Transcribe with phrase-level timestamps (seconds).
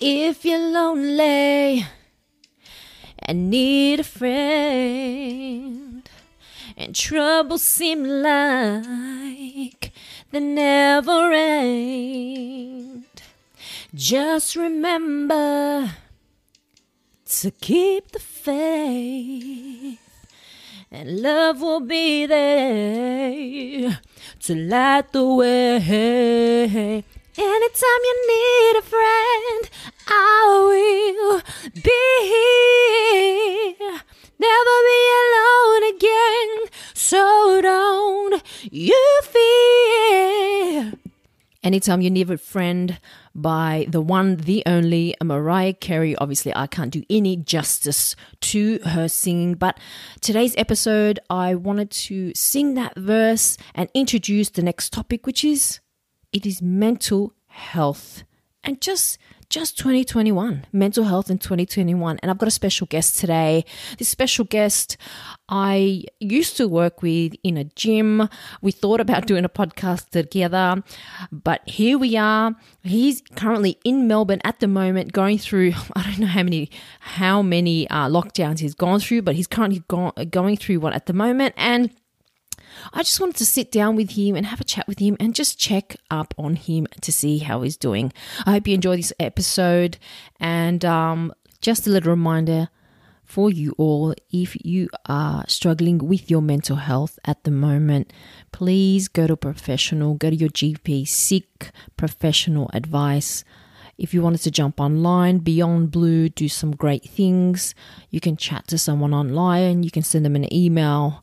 [0.00, 1.84] If you're lonely
[3.18, 5.28] and need a friend,
[6.76, 9.90] and troubles seem like
[10.30, 13.06] they never end,
[13.92, 15.90] just remember
[17.26, 19.98] to keep the faith,
[20.92, 23.98] and love will be there
[24.42, 27.02] to light the way.
[27.40, 29.70] Anytime you need a friend,
[30.08, 31.40] I will
[31.72, 32.02] be
[33.78, 34.00] here.
[34.40, 36.50] Never be alone again.
[36.94, 38.42] So don't
[38.72, 40.94] you fear.
[41.62, 42.98] Anytime you need a friend
[43.36, 46.16] by the one, the only Mariah Carey.
[46.16, 49.78] Obviously, I can't do any justice to her singing, but
[50.20, 55.78] today's episode, I wanted to sing that verse and introduce the next topic, which is
[56.38, 58.22] it is mental health.
[58.62, 59.18] And just
[59.50, 63.64] just 2021 mental health in 2021 and i've got a special guest today.
[63.98, 64.98] This special guest
[65.48, 68.28] i used to work with in a gym.
[68.60, 70.82] We thought about doing a podcast together
[71.32, 72.54] but here we are.
[72.82, 77.40] He's currently in melbourne at the moment going through i don't know how many how
[77.40, 81.14] many uh, lockdowns he's gone through but he's currently go- going through one at the
[81.14, 81.54] moment.
[81.56, 81.90] And
[82.92, 85.34] I just wanted to sit down with him and have a chat with him and
[85.34, 88.12] just check up on him to see how he's doing.
[88.46, 89.98] I hope you enjoy this episode.
[90.40, 92.68] And um, just a little reminder
[93.28, 98.10] for you all if you are struggling with your mental health at the moment,
[98.52, 103.44] please go to a professional, go to your GP, seek professional advice.
[103.98, 107.74] If you wanted to jump online, Beyond Blue do some great things.
[108.08, 111.22] You can chat to someone online, you can send them an email.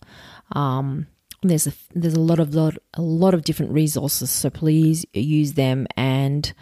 [0.52, 1.08] Um,
[1.50, 5.54] there's a there's a lot of lot a lot of different resources so please use
[5.54, 6.54] them and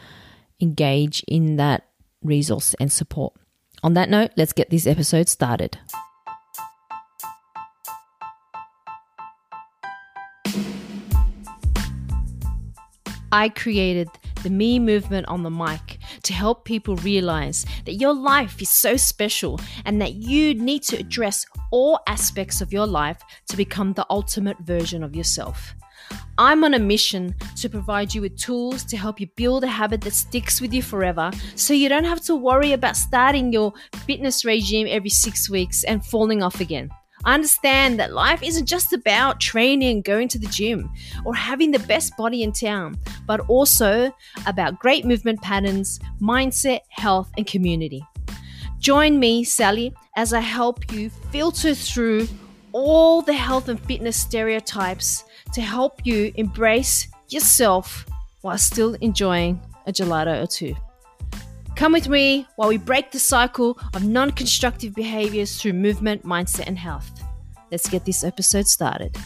[0.61, 1.87] engage in that
[2.23, 3.33] resource and support.
[3.83, 5.77] On that note let's get this episode started.
[13.31, 14.09] I created
[14.43, 18.95] the Me movement on the mic to help people realize that your life is so
[18.95, 24.05] special and that you need to address all aspects of your life to become the
[24.09, 25.73] ultimate version of yourself.
[26.37, 30.01] I'm on a mission to provide you with tools to help you build a habit
[30.01, 33.73] that sticks with you forever so you don't have to worry about starting your
[34.05, 36.89] fitness regime every six weeks and falling off again.
[37.25, 40.91] I understand that life isn't just about training going to the gym
[41.25, 44.13] or having the best body in town, but also
[44.45, 48.05] about great movement patterns, mindset, health, and community.
[48.79, 52.27] Join me, Sally, as I help you filter through
[52.73, 55.23] all the health and fitness stereotypes
[55.53, 58.05] to help you embrace yourself
[58.41, 60.75] while still enjoying a gelato or two.
[61.75, 66.67] Come with me while we break the cycle of non constructive behaviors through movement, mindset,
[66.67, 67.09] and health.
[67.71, 69.17] Let's get this episode started.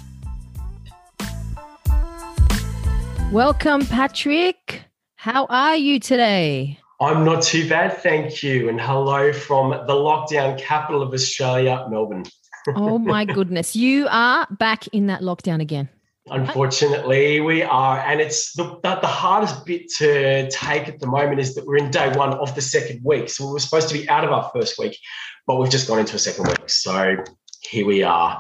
[3.34, 4.86] Welcome, Patrick.
[5.16, 6.80] How are you today?
[7.02, 8.70] I'm not too bad, thank you.
[8.70, 12.24] And hello from the lockdown capital of Australia, Melbourne.
[12.76, 13.76] oh my goodness.
[13.76, 15.90] You are back in that lockdown again.
[16.30, 18.00] Unfortunately, we are.
[18.00, 21.78] And it's the, the, the, hardest bit to take at the moment is that we're
[21.78, 23.30] in day one of the second week.
[23.30, 24.98] So we were supposed to be out of our first week,
[25.46, 26.70] but we've just gone into a second week.
[26.70, 27.18] So
[27.62, 28.40] here we are.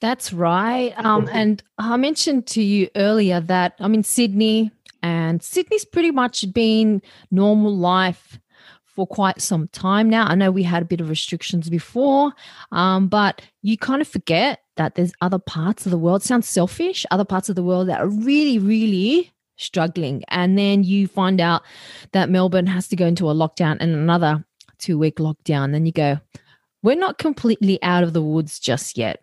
[0.00, 0.94] That's right.
[0.96, 4.70] Um, and I mentioned to you earlier that I'm in Sydney,
[5.02, 8.38] and Sydney's pretty much been normal life
[9.00, 10.26] for quite some time now.
[10.26, 12.34] I know we had a bit of restrictions before,
[12.70, 17.06] um, but you kind of forget that there's other parts of the world, sounds selfish,
[17.10, 20.22] other parts of the world that are really, really struggling.
[20.28, 21.62] And then you find out
[22.12, 24.44] that Melbourne has to go into a lockdown and another
[24.78, 25.72] two week lockdown.
[25.72, 26.18] Then you go,
[26.82, 29.22] we're not completely out of the woods just yet.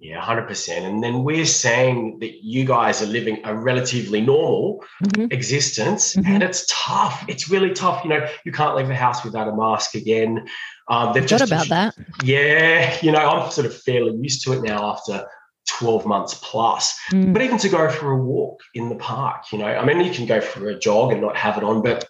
[0.00, 0.70] Yeah, 100%.
[0.78, 5.26] And then we're saying that you guys are living a relatively normal mm-hmm.
[5.30, 6.32] existence mm-hmm.
[6.32, 7.22] and it's tough.
[7.28, 8.02] It's really tough.
[8.02, 10.48] You know, you can't leave the house without a mask again.
[10.88, 11.94] Um, they've just about that.
[12.24, 15.26] Yeah, you know, I'm sort of fairly used to it now after
[15.68, 16.98] 12 months plus.
[17.12, 17.34] Mm.
[17.34, 20.12] But even to go for a walk in the park, you know, I mean, you
[20.12, 22.08] can go for a jog and not have it on, but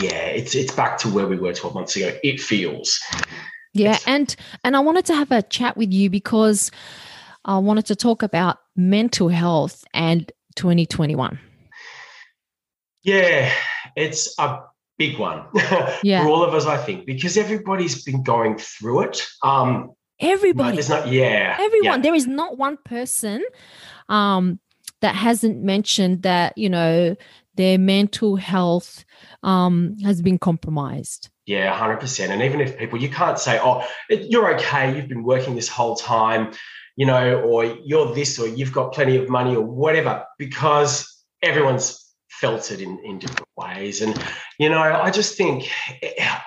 [0.00, 2.16] yeah, it's it's back to where we were 12 months ago.
[2.22, 3.00] It feels.
[3.72, 4.34] Yeah, and
[4.64, 6.70] and I wanted to have a chat with you because
[7.46, 11.38] I wanted to talk about mental health and 2021.
[13.02, 13.52] Yeah,
[13.94, 14.62] it's a
[14.98, 15.44] big one
[16.02, 16.24] yeah.
[16.24, 19.26] for all of us, I think, because everybody's been going through it.
[19.44, 20.70] Um, Everybody.
[20.70, 21.56] No, there's not, yeah.
[21.60, 21.84] Everyone.
[21.84, 21.98] Yeah.
[21.98, 23.44] There is not one person
[24.08, 24.58] um,
[25.00, 27.14] that hasn't mentioned that, you know,
[27.54, 29.04] their mental health
[29.44, 31.30] um, has been compromised.
[31.44, 32.28] Yeah, 100%.
[32.30, 35.94] And even if people, you can't say, oh, you're okay, you've been working this whole
[35.94, 36.52] time,
[36.96, 42.02] you know, or you're this, or you've got plenty of money, or whatever, because everyone's
[42.28, 44.02] felt it in, in different ways.
[44.02, 44.20] And,
[44.58, 45.70] you know, I just think
[46.02, 46.40] eh,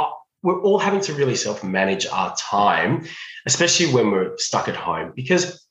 [0.44, 3.06] we're all having to really self manage our time,
[3.46, 5.66] especially when we're stuck at home, because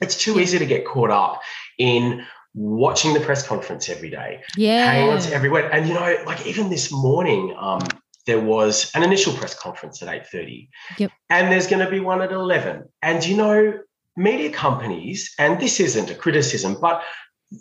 [0.00, 1.40] it's too easy to get caught up
[1.78, 5.70] in watching the press conference every day, yeah, hanging on to everywhere.
[5.72, 7.82] And you know, like even this morning, um,
[8.26, 11.10] there was an initial press conference at eight thirty, yep.
[11.30, 12.84] and there's going to be one at eleven.
[13.02, 13.78] And you know,
[14.16, 17.02] media companies, and this isn't a criticism, but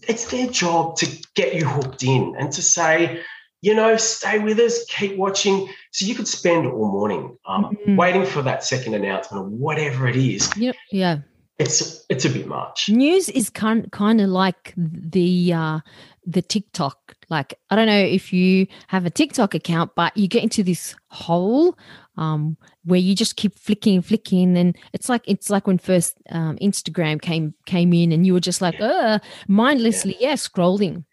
[0.07, 3.21] it's their job to get you hooked in and to say,
[3.61, 5.69] you know, stay with us, keep watching.
[5.91, 7.95] So you could spend all morning um, mm-hmm.
[7.95, 10.51] waiting for that second announcement or whatever it is.
[10.57, 10.75] Yep.
[10.91, 11.19] Yeah
[11.59, 12.89] it's it's a bit much.
[12.89, 15.79] News is kind kind of like the uh,
[16.25, 17.15] the TikTok.
[17.29, 20.95] Like I don't know if you have a TikTok account, but you get into this
[21.09, 21.77] hole
[22.17, 26.57] um, where you just keep flicking, flicking, and it's like it's like when first um,
[26.57, 31.05] Instagram came came in, and you were just like, uh, mindlessly, yeah, yeah scrolling.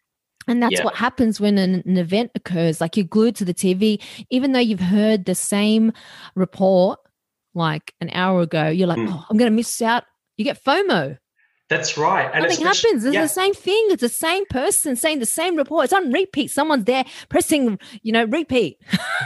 [0.48, 0.84] And that's yeah.
[0.84, 2.80] what happens when an, an, event occurs.
[2.80, 5.92] Like you're glued to the TV, even though you've heard the same
[6.34, 6.98] report
[7.54, 8.68] like an hour ago.
[8.68, 9.08] You're like, mm.
[9.10, 10.04] oh, I'm going to miss out
[10.40, 11.18] you get FOMO.
[11.70, 12.28] That's right.
[12.34, 13.04] And Nothing happens.
[13.04, 13.22] It's yeah.
[13.22, 13.86] the same thing.
[13.90, 15.84] It's the same person saying the same report.
[15.84, 16.50] It's on repeat.
[16.50, 18.80] Someone's there pressing, you know, repeat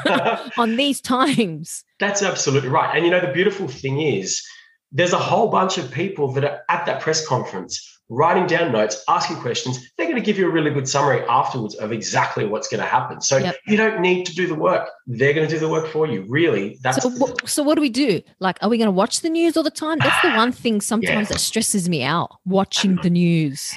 [0.58, 1.84] on these times.
[1.98, 2.94] That's absolutely right.
[2.94, 4.46] And you know, the beautiful thing is
[4.92, 9.02] there's a whole bunch of people that are at that press conference writing down notes,
[9.08, 9.78] asking questions.
[9.96, 12.86] They're going to give you a really good summary afterwards of exactly what's going to
[12.86, 13.20] happen.
[13.20, 13.56] So yep.
[13.66, 14.88] you don't need to do the work.
[15.06, 16.24] They're going to do the work for you.
[16.28, 17.10] Really, that's so.
[17.10, 18.20] What, so what do we do?
[18.40, 19.98] Like, are we going to watch the news all the time?
[19.98, 21.34] That's the one thing sometimes yeah.
[21.34, 22.30] that stresses me out.
[22.44, 23.74] Watching the news.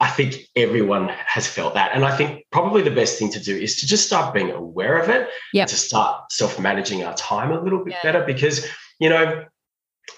[0.00, 1.92] I think everyone has felt that.
[1.94, 4.98] And I think probably the best thing to do is to just start being aware
[4.98, 5.68] of it, yep.
[5.68, 8.02] to start self managing our time a little bit yeah.
[8.02, 8.66] better because,
[8.98, 9.44] you know,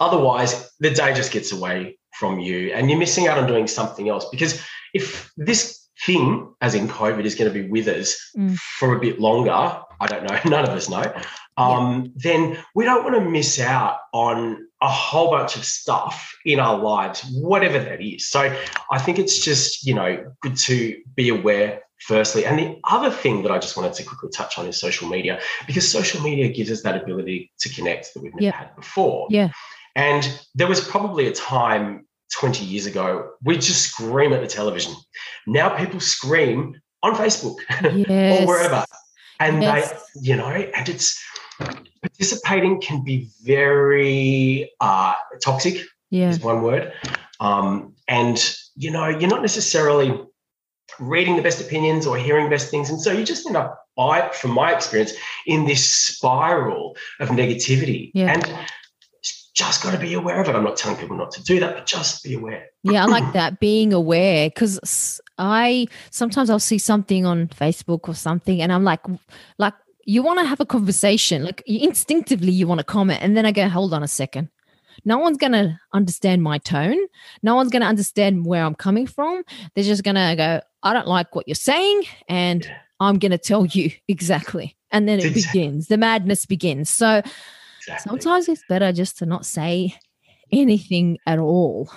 [0.01, 4.09] otherwise the day just gets away from you and you're missing out on doing something
[4.09, 4.27] else.
[4.31, 4.61] Because
[4.95, 8.55] if this thing as in covid is going to be with us mm.
[8.57, 11.13] for a bit longer i don't know none of us know
[11.59, 12.11] um, yeah.
[12.17, 16.79] then we don't want to miss out on a whole bunch of stuff in our
[16.79, 18.29] lives whatever that is.
[18.29, 18.55] So
[18.91, 22.45] i think it's just you know good to be aware firstly.
[22.45, 25.41] And the other thing that i just wanted to quickly touch on is social media
[25.67, 29.29] because social media gives us that ability to connect that we've never had before.
[29.31, 29.51] Yeah.
[29.95, 34.95] And there was probably a time 20 years ago, we just scream at the television.
[35.47, 37.57] Now people scream on Facebook
[38.09, 38.43] yes.
[38.43, 38.85] or wherever.
[39.39, 39.93] And yes.
[40.15, 41.23] they, you know, and it's
[42.03, 46.31] participating can be very uh, toxic, yeah.
[46.31, 46.93] is one word.
[47.41, 50.19] Um, and, you know, you're not necessarily
[50.99, 52.89] reading the best opinions or hearing best things.
[52.89, 55.13] And so you just end up, I, from my experience,
[55.47, 58.11] in this spiral of negativity.
[58.15, 58.33] Yeah.
[58.33, 58.59] And
[59.57, 60.55] just got to be aware of it.
[60.55, 62.67] I'm not telling people not to do that, but just be aware.
[62.83, 68.15] Yeah, I like that being aware because I sometimes I'll see something on Facebook or
[68.15, 69.01] something, and I'm like,
[69.59, 69.73] like
[70.05, 73.51] you want to have a conversation, like instinctively you want to comment, and then I
[73.51, 74.51] go, hold on a second.
[75.07, 76.99] No one's going to understand my tone.
[77.43, 79.43] No one's going to understand where I'm coming from.
[79.75, 82.05] They're just going to go, I don't like what you're saying.
[82.29, 82.79] And yeah.
[82.99, 84.77] I'm going to tell you exactly.
[84.91, 85.89] And then it begins.
[85.89, 86.89] The madness begins.
[86.89, 87.23] So
[87.87, 88.11] Exactly.
[88.11, 89.95] Sometimes it's better just to not say
[90.53, 91.91] anything at all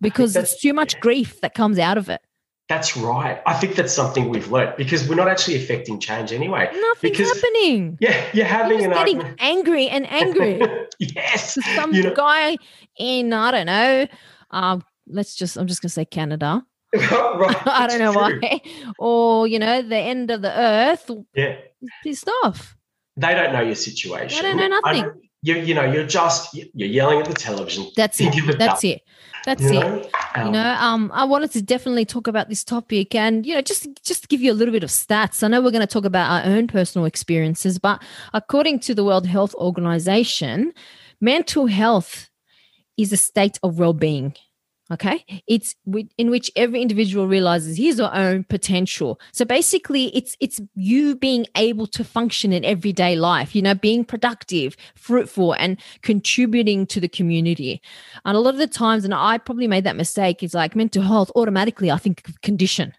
[0.00, 2.20] because it's too much grief that comes out of it.
[2.68, 3.40] That's right.
[3.46, 6.68] I think that's something we've learned because we're not actually affecting change anyway.
[6.72, 7.96] Nothing's because, happening.
[8.00, 9.40] Yeah, you're having you're an getting argument.
[9.40, 10.60] angry and angry.
[10.98, 11.56] yes.
[11.76, 12.56] Some you know, guy
[12.98, 14.06] in I don't know.
[14.50, 16.64] Um, let's just I'm just gonna say Canada.
[16.94, 18.40] right, I don't know true.
[18.42, 18.60] why.
[18.98, 21.08] Or you know the end of the earth.
[21.34, 21.56] Yeah.
[22.02, 22.75] Pissed off
[23.16, 24.42] they don't know your situation.
[24.42, 25.28] They don't know nothing.
[25.42, 27.86] you, you know, you're just you're yelling at the television.
[27.96, 28.58] That's it.
[28.58, 29.02] That's it.
[29.44, 29.96] That's you know?
[29.96, 30.10] it.
[30.34, 33.62] Um, you know, um, I wanted to definitely talk about this topic, and you know,
[33.62, 35.42] just just to give you a little bit of stats.
[35.42, 38.02] I know we're going to talk about our own personal experiences, but
[38.34, 40.72] according to the World Health Organization,
[41.20, 42.28] mental health
[42.96, 44.34] is a state of well-being
[44.90, 45.24] okay?
[45.46, 45.74] It's
[46.16, 49.20] in which every individual realizes his or own potential.
[49.32, 54.04] So basically it's it's you being able to function in everyday life you know being
[54.04, 57.80] productive fruitful and contributing to the community.
[58.24, 61.02] And a lot of the times and i probably made that mistake is like mental
[61.02, 62.92] health automatically i think condition.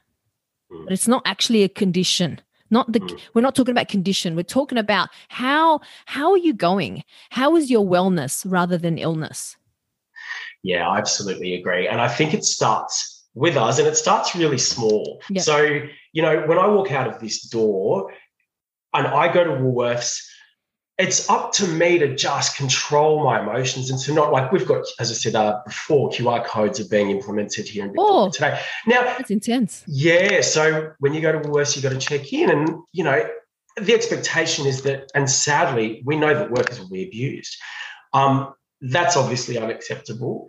[0.72, 0.84] Mm.
[0.86, 2.42] But it's not actually a condition.
[2.70, 3.20] Not the mm.
[3.34, 4.36] we're not talking about condition.
[4.36, 7.04] We're talking about how how are you going?
[7.30, 9.56] How is your wellness rather than illness
[10.68, 11.88] yeah, I absolutely agree.
[11.88, 15.22] And I think it starts with us and it starts really small.
[15.30, 15.44] Yep.
[15.44, 15.58] So,
[16.14, 18.12] you know, when I walk out of this door
[18.94, 20.18] and I go to Woolworths,
[20.98, 24.84] it's up to me to just control my emotions and to not like we've got,
[25.00, 28.30] as I said uh, before, QR codes are being implemented here in Victoria Oh.
[28.32, 28.60] today.
[28.88, 29.84] Now, That's intense.
[29.88, 33.20] yeah, so when you go to Woolworths, you got to check in, and you know
[33.80, 37.56] the expectation is that, and sadly, we know that workers will be abused.
[38.14, 40.48] Um, that's obviously unacceptable.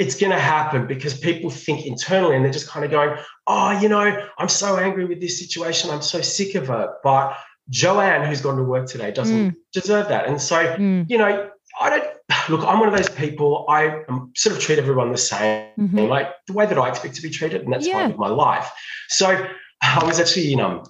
[0.00, 3.78] It's going to happen because people think internally, and they're just kind of going, "Oh,
[3.80, 5.90] you know, I'm so angry with this situation.
[5.90, 7.36] I'm so sick of it." But
[7.70, 11.08] Joanne, who's gone to work today, doesn't deserve that, and so Mm.
[11.08, 11.48] you know,
[11.80, 12.04] I don't
[12.48, 12.66] look.
[12.66, 13.66] I'm one of those people.
[13.68, 14.00] I
[14.36, 16.08] sort of treat everyone the same Mhm.
[16.08, 17.94] like the way that I expect to be treated, and that's Yeah.
[17.94, 18.68] fine with my life.
[19.08, 19.46] So
[19.80, 20.82] I was actually in um,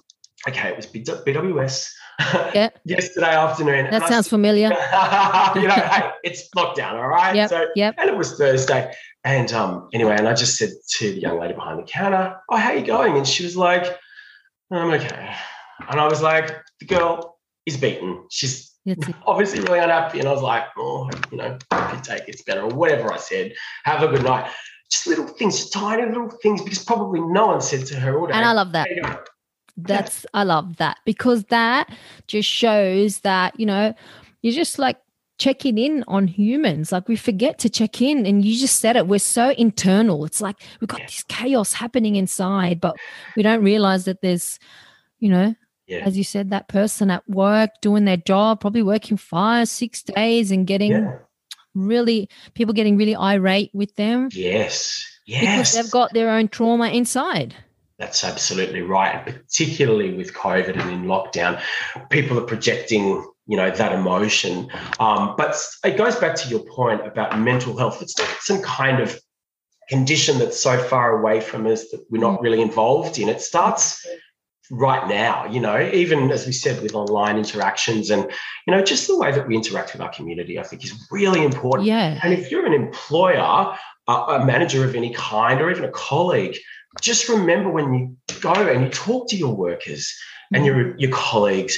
[0.47, 2.69] okay, it was BWS Yeah.
[2.85, 3.91] yesterday afternoon.
[3.91, 4.67] That I sounds s- familiar.
[5.55, 7.35] you know, hey, it's lockdown, all right.
[7.35, 7.95] Yep, So yep.
[7.97, 8.93] and it was Thursday,
[9.23, 12.57] and um, anyway, and I just said to the young lady behind the counter, "Oh,
[12.57, 13.85] how you going?" And she was like,
[14.71, 15.35] "I'm okay,"
[15.89, 18.25] and I was like, "The girl is beaten.
[18.31, 18.71] She's."
[19.25, 22.61] Obviously, really unhappy, and I was like, "Oh, you know, if you take it's better,"
[22.61, 23.53] or whatever I said.
[23.83, 24.51] Have a good night.
[24.91, 28.27] Just little things, just tiny little things, because probably no one said to her all
[28.27, 28.33] day.
[28.33, 28.87] And I love that.
[28.87, 29.23] "There you go."
[29.77, 31.89] That's I love that because that
[32.27, 33.93] just shows that you know
[34.41, 34.97] you're just like
[35.37, 36.91] checking in on humans.
[36.93, 39.07] Like we forget to check in, and you just said it.
[39.07, 40.23] We're so internal.
[40.25, 42.95] It's like we've got this chaos happening inside, but
[43.35, 44.59] we don't realize that there's,
[45.19, 45.53] you know,
[45.87, 46.03] Yeah.
[46.05, 50.51] as you said, that person at work doing their job, probably working five, six days,
[50.51, 51.17] and getting Yeah.
[51.73, 55.05] really people getting really irate with them Yes.
[55.25, 57.53] yes because they've got their own trauma inside.
[57.97, 59.15] That's absolutely right.
[59.15, 61.61] And particularly with COVID and in lockdown,
[62.09, 64.69] people are projecting, you know, that emotion.
[64.99, 68.01] Um, but it goes back to your point about mental health.
[68.01, 69.17] It's not some kind of
[69.87, 73.29] condition that's so far away from us that we're not really involved in.
[73.29, 74.05] It starts
[74.71, 78.23] right now, you know, even as we said with online interactions and,
[78.65, 81.43] you know, just the way that we interact with our community, I think is really
[81.45, 81.87] important.
[81.87, 82.19] Yeah.
[82.23, 86.57] And if you're an employer, a, a manager of any kind, or even a colleague,
[87.01, 90.13] just remember when you go and you talk to your workers
[90.53, 91.77] and your your colleagues,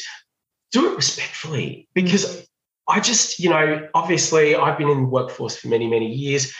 [0.71, 2.47] do it respectfully because
[2.89, 6.53] I just, you know, obviously I've been in the workforce for many, many years.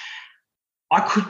[0.92, 1.26] I could,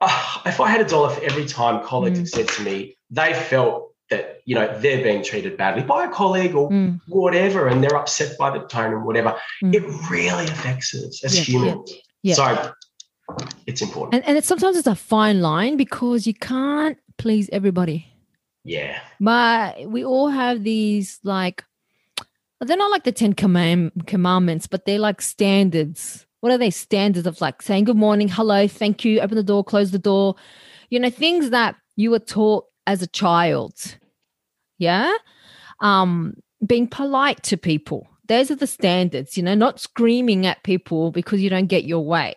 [0.00, 3.34] uh, if I had a dollar for every time colleagues have said to me they
[3.34, 7.82] felt that, you know, they're being treated badly by a colleague or Mm, whatever, and
[7.82, 9.74] they're upset by the tone and whatever, mm.
[9.74, 11.92] it really affects us as humans.
[12.22, 12.34] yeah.
[12.34, 12.72] So
[13.66, 14.14] it's important.
[14.14, 18.06] And and it's sometimes it's a fine line because you can't please everybody.
[18.64, 19.00] yeah.
[19.20, 21.64] But we all have these like
[22.60, 26.26] they're not like the Ten Command- Commandments, but they're like standards.
[26.40, 29.64] What are they standards of like saying good morning, hello, thank you, open the door,
[29.64, 30.36] close the door,
[30.90, 33.98] you know, things that you were taught as a child.
[34.78, 35.12] Yeah.
[35.80, 38.06] Um, being polite to people.
[38.28, 42.04] Those are the standards, you know, not screaming at people because you don't get your
[42.04, 42.34] way.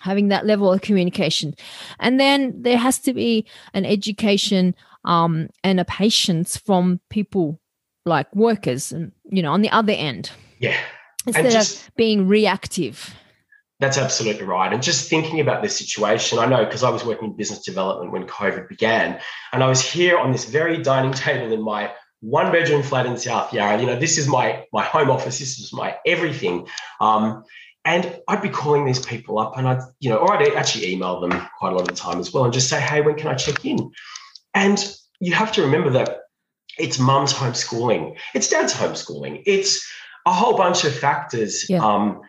[0.00, 1.54] Having that level of communication.
[1.98, 4.74] And then there has to be an education
[5.04, 7.60] um, and a patience from people
[8.04, 10.76] like workers and you know on the other end Yeah.
[11.26, 13.14] instead just of being reactive
[13.80, 14.72] That's absolutely right.
[14.72, 18.10] And just thinking about this situation, I know because I was working in business development
[18.10, 19.20] when COVID began,
[19.52, 23.16] and I was here on this very dining table in my one bedroom flat in
[23.16, 23.80] South Yarra.
[23.80, 25.38] You know, this is my my home office.
[25.38, 26.66] This is my everything.
[27.00, 27.44] Um,
[27.88, 31.20] and I'd be calling these people up, and I'd you know, or I'd actually email
[31.20, 33.28] them quite a lot of the time as well, and just say, hey, when can
[33.28, 33.90] I check in?
[34.54, 34.78] And
[35.20, 36.20] you have to remember that
[36.78, 39.84] it's mum's homeschooling, it's dad's homeschooling, it's
[40.26, 41.68] a whole bunch of factors.
[41.68, 41.84] Yeah.
[41.84, 42.20] Um,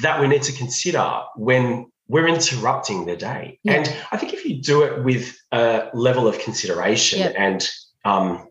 [0.00, 3.58] that we need to consider when we're interrupting their day.
[3.64, 3.74] Yeah.
[3.74, 7.32] And I think if you do it with a level of consideration Yeah.
[7.36, 7.68] and
[8.04, 8.48] um,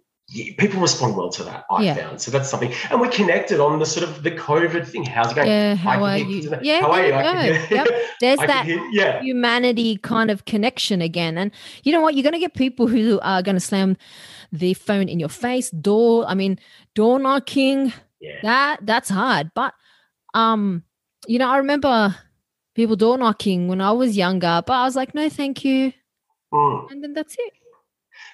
[0.58, 1.96] people respond well to that, I Yeah.
[1.96, 2.22] found.
[2.22, 2.74] So that's something.
[2.90, 5.04] And we're connected on the sort of the COVID thing.
[5.06, 5.48] How's it going?
[5.48, 7.14] yeah how can are you yeah How are you?
[7.14, 7.88] I can yep
[8.22, 9.22] there's I that hear- yeah.
[9.22, 11.52] humanity kind of connection again and
[11.84, 13.98] you know what you're going to get people who are going to slam
[14.52, 16.58] the phone in your face door i mean
[16.96, 18.40] door knocking Yeah.
[18.44, 19.74] that that's hard but
[20.34, 20.84] um
[21.28, 22.16] you know i remember
[22.76, 25.92] people door knocking when i was younger but i was like no thank you
[26.54, 26.92] Mm.
[26.92, 27.54] and then that's it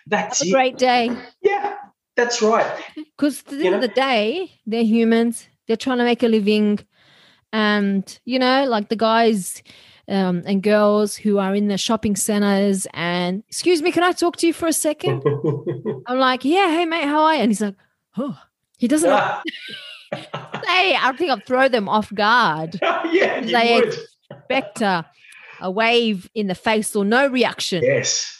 [0.09, 0.53] That's have a it.
[0.53, 1.11] great day
[1.41, 1.75] Yeah,
[2.15, 2.83] that's right.
[2.95, 6.27] because at the You end of the day they're humans they're trying to make a
[6.27, 6.79] living
[7.53, 9.61] and you know like the guys
[10.07, 14.37] um, and girls who are in the shopping centers and excuse me can i talk
[14.37, 15.23] to you for a second
[16.07, 17.75] i'm like yeah hey mate how are you and he's like
[18.17, 18.37] oh
[18.77, 19.41] he doesn't Ah,
[20.13, 22.79] say i think i'll throw them off guard
[23.11, 23.95] yeah, you They would.
[24.31, 25.05] expect a,
[25.61, 28.38] a wave in the face or no reaction Yes.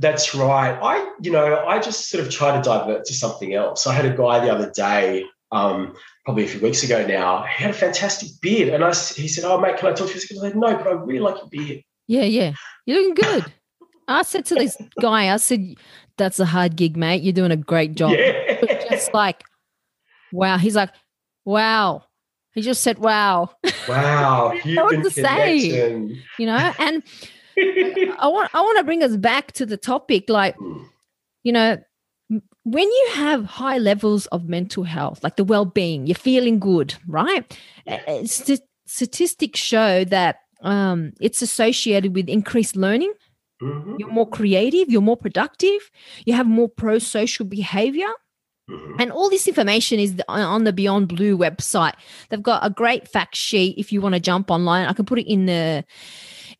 [0.00, 0.78] That's right.
[0.82, 3.86] I, you know, I just sort of try to divert to something else.
[3.86, 7.42] I had a guy the other day, um, probably a few weeks ago now.
[7.42, 10.14] He had a fantastic beard, and I, he said, "Oh, mate, can I talk to
[10.14, 12.54] you?" I said, "No, but I really like your beard." Yeah, yeah,
[12.86, 13.52] you're looking good.
[14.08, 15.74] I said to this guy, I said,
[16.16, 17.22] "That's a hard gig, mate.
[17.22, 18.58] You're doing a great job." Yeah.
[18.88, 19.44] Just like,
[20.32, 20.56] wow.
[20.56, 20.90] He's like,
[21.44, 22.04] "Wow."
[22.54, 23.50] He just said, "Wow."
[23.86, 25.58] Wow, human to say?
[26.38, 27.02] You know, and
[28.18, 30.56] I want I want to bring us back to the topic, like
[31.42, 31.78] you know,
[32.64, 37.58] when you have high levels of mental health, like the well-being, you're feeling good, right?
[38.26, 43.12] St- statistics show that um, it's associated with increased learning.
[43.62, 44.90] Mhm, You're more creative.
[44.90, 45.90] You're more productive.
[46.24, 48.08] You have more pro-social behavior.
[48.70, 48.96] mhm.
[48.98, 51.94] And all this information is on the Beyond Blue website.
[52.28, 53.76] They've got a great fact sheet.
[53.78, 55.84] If you want to jump online, I can put it in the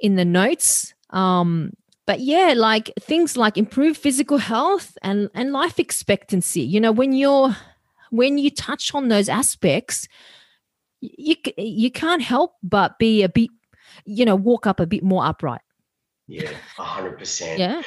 [0.00, 0.94] in the notes.
[1.10, 1.72] Um,
[2.06, 6.62] but yeah, like things like improved physical health and and life expectancy.
[6.62, 7.56] You know, when you're
[8.10, 10.08] when you touch on those aspects,
[11.00, 13.50] you you can't help but be a bit,
[14.04, 15.60] you know, walk up a bit more upright.
[16.26, 17.58] Yeah, hundred percent.
[17.58, 17.82] Yeah.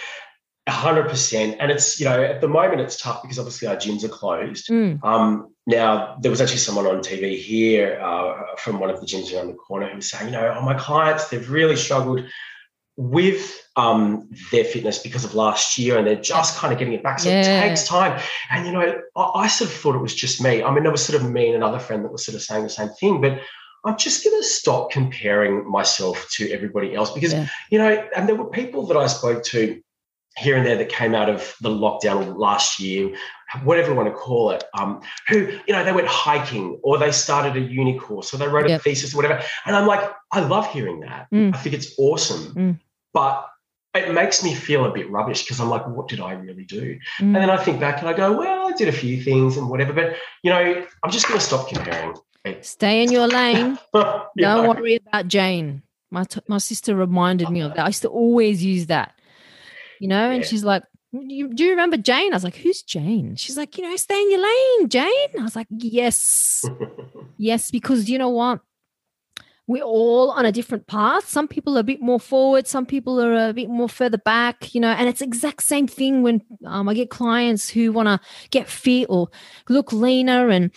[0.67, 1.57] hundred percent.
[1.59, 4.69] And it's you know at the moment it's tough because obviously our gyms are closed.
[4.69, 5.03] Mm.
[5.03, 9.33] Um, now there was actually someone on TV here uh, from one of the gyms
[9.33, 12.21] around the corner who was saying, you know, oh my clients they've really struggled
[12.95, 17.01] with um, their fitness because of last year, and they're just kind of getting it
[17.01, 17.19] back.
[17.19, 17.41] So Yeah.
[17.41, 18.21] it takes time.
[18.51, 20.61] And you know, I, I sort of thought it was just me.
[20.61, 22.63] I mean, there was sort of me and another friend that was sort of saying
[22.63, 23.39] the same thing, but.
[23.85, 27.47] I'm just going to stop comparing myself to everybody else because, Yeah.
[27.69, 29.81] you know, and there were people that I spoke to
[30.37, 33.15] here and there that came out of the lockdown last year,
[33.63, 37.11] whatever you want to call it, um, who, you know, they went hiking or they
[37.11, 38.79] started a uni course or they wrote Yep.
[38.79, 39.41] a thesis or whatever.
[39.65, 41.27] And I'm like, I love hearing that.
[41.31, 41.53] Mm.
[41.53, 42.53] I think it's awesome.
[42.55, 42.79] Mm.
[43.13, 43.47] But
[43.93, 46.95] it makes me feel a bit rubbish because I'm like, what did I really do?
[47.19, 47.25] Mm.
[47.25, 49.69] And then I think back and I go, well, I did a few things and
[49.69, 49.93] whatever.
[49.93, 52.15] But, you know, I'm just going to stop comparing.
[52.61, 53.77] Stay in your lane.
[53.93, 54.01] You
[54.45, 54.69] Don't know?
[54.69, 55.83] worry about Jane.
[56.09, 57.83] My t- my sister reminded me of that.
[57.85, 59.13] I used to always use that,
[60.03, 60.29] you know.
[60.29, 63.77] And she's like, you, "Do you remember Jane?" I was like, "Who's Jane?" She's like,
[63.77, 66.65] "You know, stay in your lane, Jane." I was like, "Yes,
[67.37, 68.59] yes," because you know what?
[69.65, 71.29] We're all on a different path.
[71.29, 72.67] Some people are a bit more forward.
[72.67, 74.75] Some people are a bit more further back.
[74.75, 78.19] You know, and it's exact same thing when um, I get clients who want to
[78.49, 79.29] get fit or
[79.69, 80.69] look leaner and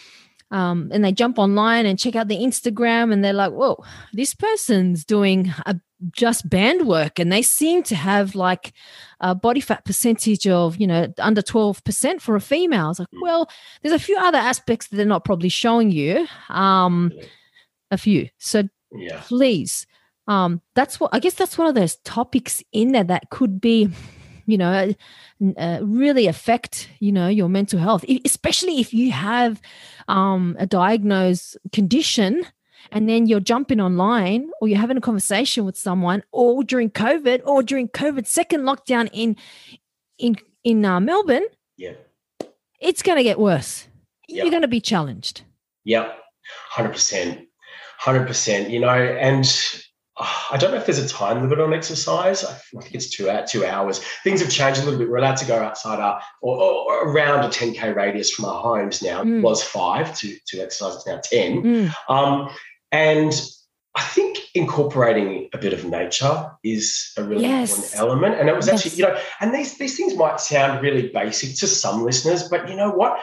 [0.50, 3.82] um, and they jump online and check out the Instagram and they're like, whoa,
[4.12, 5.80] this person's doing a,
[6.12, 8.72] just band work and they seem to have like
[9.20, 12.86] a body fat percentage of, you know, under 12% for a female.
[12.86, 13.22] I was like, Mm.
[13.22, 13.50] well,
[13.82, 16.26] there's a few other aspects that they're not probably showing you.
[16.48, 17.12] Um,
[17.90, 18.28] a few.
[18.38, 19.20] So yeah.
[19.26, 19.86] please
[20.28, 23.88] um that's what i guess that's one of those topics in there that could be
[24.46, 24.94] you know
[25.56, 29.60] uh, really affect you know your mental health especially if you have
[30.08, 32.44] um a diagnosed condition
[32.92, 37.40] and then you're jumping online or you're having a conversation with someone or during covid
[37.44, 39.36] or during covid second lockdown in
[40.18, 41.94] in in uh, melbourne Yeah.
[42.80, 43.88] it's going to get worse
[44.28, 44.42] Yeah.
[44.44, 45.42] you're going to be challenged
[45.84, 46.12] yeah
[46.70, 47.48] hundred percent,
[47.98, 48.70] hundred percent.
[48.70, 49.44] You know, and
[50.18, 52.42] I don't know if there's a time limit on exercise.
[52.42, 53.98] I think it's two two hours.
[54.24, 55.10] Things have changed a little bit.
[55.10, 59.02] We're allowed to go outside our or, or around a 10k radius from our homes
[59.02, 59.22] now.
[59.22, 59.38] Mm.
[59.38, 60.94] It was five to to exercise.
[60.96, 61.62] It's now ten.
[61.62, 62.48] Mm, Um,
[62.92, 63.32] and
[63.94, 67.70] I think incorporating a bit of nature is a really Yes.
[67.70, 68.34] important element.
[68.40, 71.66] And it was actually, you know, and these these things might sound really basic to
[71.66, 73.18] some listeners, but you know what?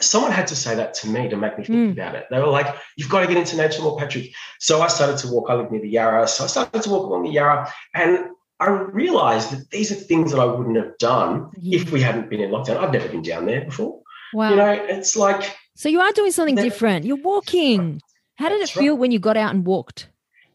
[0.00, 1.92] Someone had to say that to me to make me think Mm.
[1.92, 2.26] about it.
[2.30, 5.28] They were like, "You've got to get into nature more, Patrick." So I started to
[5.28, 5.46] walk.
[5.50, 8.26] I live near the Yarra, so I started to walk along the Yarra, and
[8.60, 11.80] I realised that these are things that I wouldn't have done Yeah.
[11.80, 12.76] if we hadn't been in lockdown.
[12.78, 14.00] I've never been down there before.
[14.32, 17.04] wow You know, it's like So you are doing something That- different.
[17.04, 18.00] You're walking.
[18.36, 18.82] How did it That's right.
[18.84, 20.08] feel when you got out and walked?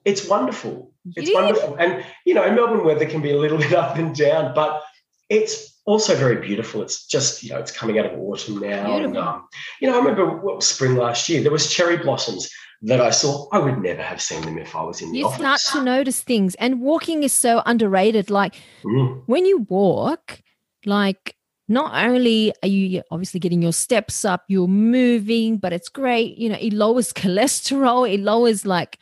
[0.06, 0.92] it's wonderful.
[1.06, 1.34] You It's did?
[1.36, 1.76] wonderful.
[1.80, 4.82] And, you know, Melbourne weather can be a little bit up and down, but
[5.30, 6.82] it's also very beautiful.
[6.84, 8.98] It's just, you know, it's coming out of autumn now.
[8.98, 9.48] And, um,
[9.82, 12.50] you know, I remember what was spring last year, there was cherry blossoms
[12.84, 13.48] that I saw.
[13.52, 15.40] I would never have seen them if I was in the You office.
[15.40, 18.30] start to notice things, and walking is so underrated.
[18.30, 20.42] Like Mm, when you walk,
[20.86, 21.36] like
[21.68, 26.38] not only are you obviously getting your steps up, you're moving, but it's great.
[26.38, 28.12] You know, it lowers cholesterol.
[28.12, 28.98] It lowers like,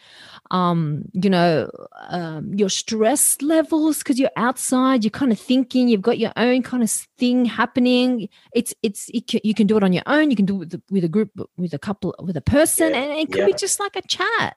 [0.51, 1.69] um, you know,
[2.09, 5.03] um, your stress levels because you're outside.
[5.03, 5.87] You're kind of thinking.
[5.87, 8.29] You've got your own kind of thing happening.
[8.53, 10.29] It's it's it can, you can do it on your own.
[10.29, 12.93] You can do it with, the, with a group, with a couple, with a person,
[12.93, 14.55] Yeah, and it could be just like a chat.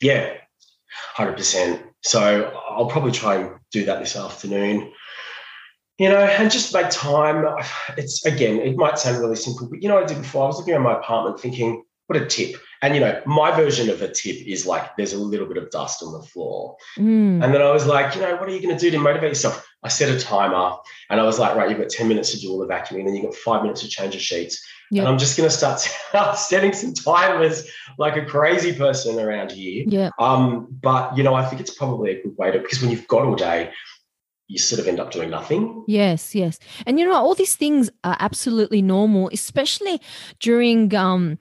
[0.00, 0.34] yeah,
[1.16, 1.82] 100%.
[2.02, 4.92] So I'll probably try and do that this afternoon.
[5.98, 7.44] you know, and just make time.
[7.96, 10.44] It's again, it might sound really simple, but you know, what I did before.
[10.44, 12.56] I was looking at my apartment, thinking, what a tip.
[12.82, 15.70] And you know, my version of a tip is like there's a little bit of
[15.70, 16.76] dust on the floor.
[16.96, 17.44] Mm.
[17.44, 19.30] And then I was like, you know, what are you going to do to motivate
[19.30, 19.66] yourself?
[19.82, 20.76] I set a timer
[21.08, 23.14] and I was like, right, you've got 10 minutes to do all the vacuuming, then
[23.14, 24.62] you've got five minutes to change the sheets.
[24.90, 25.02] Yeah.
[25.02, 25.80] And I'm just going to start
[26.38, 29.84] setting some timers like a crazy person around here.
[29.86, 30.10] Yeah.
[30.18, 33.08] Um, but, you know, I think it's probably a good way to, because when you've
[33.08, 33.72] got all day,
[34.48, 35.84] you sort of end up doing nothing.
[35.86, 36.58] Yes, yes.
[36.84, 40.00] And you know, all these things are absolutely normal, especially
[40.40, 41.38] during um,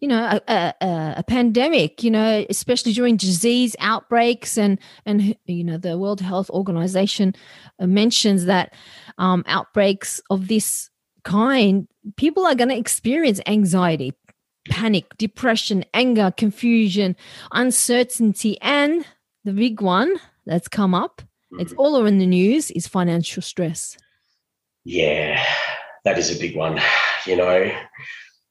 [0.00, 5.64] you know, a, a, a pandemic, you know, especially during disease outbreaks and and you
[5.64, 7.34] know, the World Health Organization
[7.78, 8.74] uh, mentions that
[9.18, 10.90] um, outbreaks of this
[11.24, 11.86] kind,
[12.16, 14.14] people are going to experience anxiety,
[14.70, 17.14] panic, depression, anger, confusion,
[17.52, 19.04] uncertainty, and
[19.44, 21.22] the big one that's come up
[21.58, 23.96] it's all over in the news is financial stress.
[24.84, 25.44] Yeah,
[26.04, 26.80] that is a big one.
[27.26, 27.72] You know,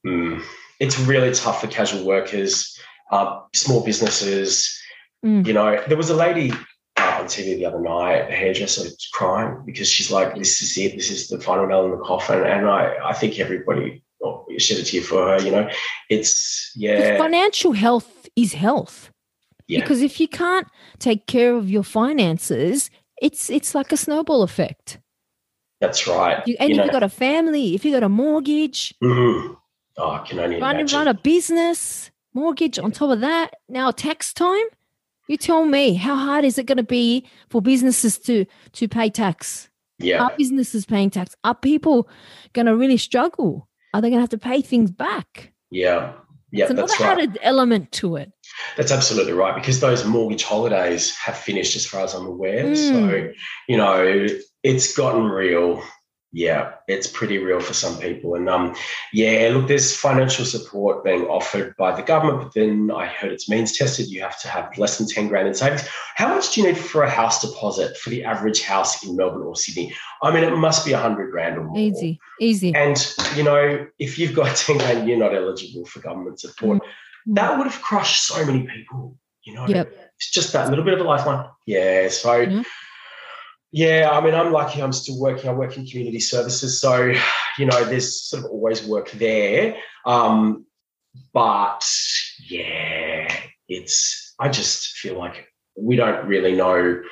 [0.06, 0.42] mm,
[0.80, 2.76] it's really tough for casual workers,
[3.12, 4.76] uh, small businesses.
[5.24, 5.46] Mm.
[5.46, 6.52] You know, there was a lady
[6.96, 10.96] uh, on TV the other night, a hairdresser, crying because she's like, "This is it.
[10.96, 14.78] This is the final nail in the coffin." And I, I think everybody oh, shed
[14.78, 15.44] a tear for her.
[15.44, 15.70] You know,
[16.08, 17.18] it's yeah.
[17.18, 19.10] Financial health is health.
[19.68, 19.80] Yeah.
[19.80, 20.66] Because if you can't
[20.98, 22.90] take care of your finances,
[23.20, 24.98] it's it's like a snowball effect.
[25.80, 26.46] That's right.
[26.46, 29.56] You, and you if know, you've got a family, if you've got a mortgage, mhm.
[30.00, 30.98] Oh, I can only run, imagine.
[30.98, 34.64] run a business, mortgage on top of that, now tax time.
[35.28, 39.10] You tell me, how hard is it going to be for businesses to to pay
[39.10, 39.68] tax?
[39.98, 41.36] yeah, Are businesses paying tax?
[41.44, 42.08] Are people
[42.52, 43.68] going to really struggle?
[43.94, 45.52] Are they going to have to pay things back?
[45.70, 46.14] yeah,
[46.52, 46.64] yeah.
[46.64, 47.18] it's another That's right.
[47.18, 48.32] added element to it.
[48.76, 52.64] That's absolutely right because those mortgage holidays have finished, as far as I'm aware.
[52.64, 52.76] Mm.
[52.76, 53.32] So,
[53.68, 54.26] you know,
[54.64, 55.82] it's gotten real.
[56.32, 58.36] Yeah, it's pretty real for some people.
[58.36, 58.76] And um,
[59.12, 63.48] yeah, look, there's financial support being offered by the government, but then I heard it's
[63.48, 64.06] means tested.
[64.06, 65.88] You have to have less than 10 grand in savings.
[66.14, 69.42] How much do you need for a house deposit for the average house in Melbourne
[69.42, 69.92] or Sydney?
[70.22, 71.76] I mean, it must be 100 grand or more.
[71.76, 72.72] Easy, easy.
[72.76, 72.96] And,
[73.34, 76.80] you know, if you've got 10 grand, you're not eligible for government support.
[77.26, 79.66] That would have crushed so many people, you know.
[79.66, 79.92] Yep.
[80.16, 81.48] It's just that little bit of a lifeline.
[81.66, 82.08] Yeah.
[82.08, 82.62] So, Yeah.
[83.72, 85.48] Yeah, I mean, I'm lucky I'm still working.
[85.48, 86.80] I work in community services.
[86.80, 87.12] So,
[87.58, 89.76] you know, there's sort of always work there.
[90.06, 90.66] Um,
[91.32, 91.84] but
[92.48, 93.32] yeah,
[93.68, 97.02] it's, I just feel like we don't really know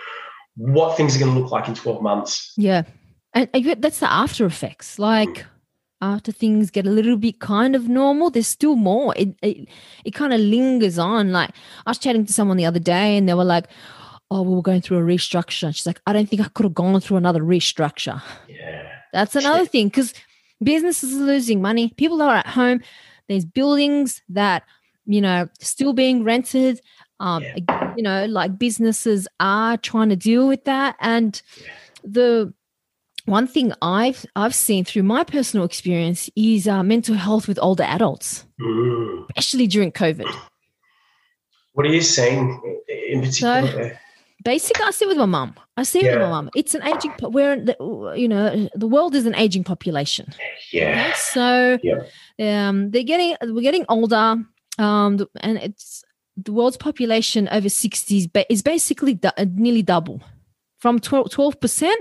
[0.56, 2.52] what things are going to look like in 12 months.
[2.56, 2.82] Yeah.
[3.34, 3.48] And,
[3.80, 4.98] that's the after effects.
[4.98, 5.46] Like
[6.00, 9.14] after things get a little bit kind of normal, there's still more.
[9.16, 9.68] It it,
[10.04, 11.32] it kind of lingers on.
[11.32, 11.50] Like
[11.86, 13.66] I was chatting to someone the other day and they were like,
[14.30, 15.74] Oh, we were going through a restructure.
[15.74, 18.20] She's like, I don't think I could have gone through another restructure.
[18.48, 18.88] Yeah.
[19.12, 20.12] That's another thing because
[20.62, 21.94] businesses are losing money.
[21.96, 22.82] People are at home.
[23.28, 24.64] There's buildings that,
[25.06, 26.80] you know, still being rented.
[27.20, 27.94] Um, Yeah.
[27.96, 30.96] you know, like businesses are trying to deal with that.
[31.00, 31.66] And Yeah.
[32.04, 32.52] the
[33.24, 37.82] one thing I've I've seen through my personal experience is uh, mental health with older
[37.84, 39.24] adults, Mm.
[39.30, 40.28] especially during COVID.
[41.72, 42.60] What are you seeing
[43.08, 43.66] in particular?
[43.66, 43.90] So-?
[44.44, 45.54] Basically, I see with my mum.
[45.76, 46.30] I see it with my Yeah.
[46.30, 46.50] mum.
[46.54, 47.12] It's an aging.
[47.18, 47.76] po- We're the,
[48.16, 50.32] you know the world is an aging population.
[50.72, 51.08] yeah.
[51.08, 52.68] Okay, so Yeah.
[52.68, 54.36] um, they're getting we're getting older,
[54.78, 56.04] um, and it's
[56.36, 60.20] the world's population over sixties ba- is basically du- uh, nearly double
[60.78, 62.00] from twelve percent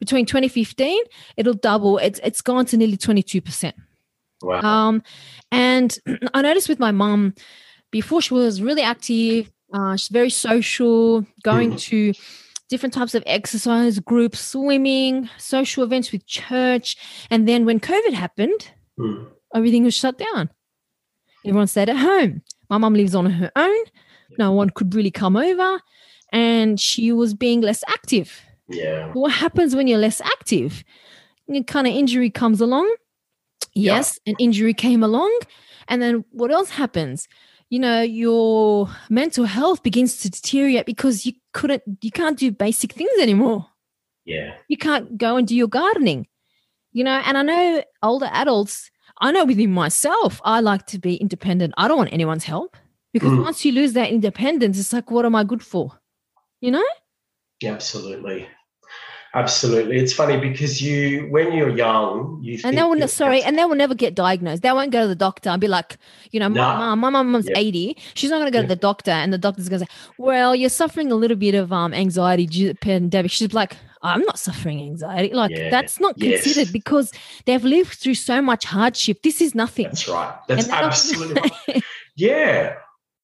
[0.00, 1.00] between 2015.
[1.36, 1.98] It'll double.
[1.98, 3.76] It's it's gone to nearly twenty two percent.
[4.42, 4.60] Wow.
[4.60, 5.02] Um,
[5.52, 5.96] and
[6.34, 7.34] I noticed with my mum
[7.92, 9.52] before she was really active.
[9.72, 11.78] Uh, she's very social, going Mhm.
[11.80, 12.12] to
[12.68, 16.96] different types of exercise groups, swimming, social events with church.
[17.30, 19.26] And then when COVID happened, Mm.
[19.54, 20.50] everything was shut down.
[21.44, 22.42] Everyone stayed at home.
[22.68, 23.84] My mum lives on her own.
[24.38, 25.80] No one could really come over,
[26.32, 28.40] and she was being less active.
[28.68, 29.12] Yeah.
[29.12, 30.82] What happens when you're less active?
[31.48, 32.92] A kind of injury comes along.
[33.74, 33.96] Yeah.
[33.96, 35.32] Yes, an injury came along.
[35.86, 37.28] And then what else happens?
[37.68, 42.92] You know, your mental health begins to deteriorate because you couldn't, you can't do basic
[42.92, 43.66] things anymore.
[44.24, 44.54] Yeah.
[44.68, 46.26] You can't go and do your gardening,
[46.92, 47.20] you know.
[47.24, 51.74] And I know older adults, I know within myself, I like to be independent.
[51.76, 52.76] I don't want anyone's help
[53.12, 53.42] because Mm.
[53.42, 55.98] once you lose that independence, it's like, what am I good for?
[56.60, 56.84] You know?
[57.60, 58.46] Yeah, absolutely.
[59.34, 59.98] Absolutely.
[59.98, 63.58] It's funny because you, when you're young, you And think they will, ne- sorry, and
[63.58, 64.62] they will never get diagnosed.
[64.62, 65.98] They won't go to the doctor and be like,
[66.30, 66.78] you know, Nah.
[66.78, 67.58] my mom, my mom's Yeah.
[67.58, 67.96] 80.
[68.14, 68.62] She's not going to go Yeah.
[68.62, 71.54] to the doctor, and the doctor's going to say, well, you're suffering a little bit
[71.54, 73.30] of um anxiety due to the pandemic.
[73.30, 75.34] She's like, I'm not suffering anxiety.
[75.34, 75.68] Like Yeah.
[75.70, 76.44] that's not Yes.
[76.44, 77.12] considered because
[77.44, 79.22] they've lived through so much hardship.
[79.22, 79.84] This is nothing.
[79.86, 80.34] That's right.
[80.48, 81.82] That's absolutely right.
[82.16, 82.74] Yeah.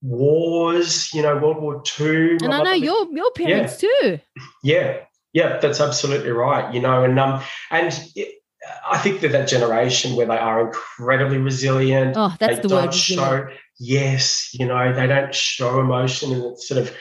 [0.03, 2.37] Wars, you know, World War Two.
[2.43, 4.19] and I know your your parents too.
[4.65, 4.97] Yeah,
[5.33, 6.73] yeah, that's absolutely right.
[6.73, 8.43] You know, and um, and it,
[8.89, 12.15] I think that that generation where they are incredibly resilient.
[12.17, 12.95] Oh, that's they the don't word.
[12.95, 13.49] show.
[13.79, 16.95] Yes, you know, they don't show emotion, and it's sort of,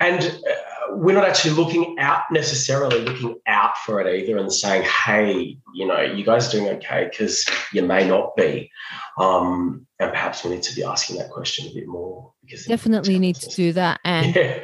[0.00, 4.82] and uh, we're not actually looking out necessarily looking out for it either, and saying,
[4.82, 8.70] hey, you know, you guys are doing okay because you may not be,
[9.18, 13.18] um, and perhaps we need to be asking that question a bit more because Definitely
[13.18, 14.00] need to do that.
[14.04, 14.58] And Yeah,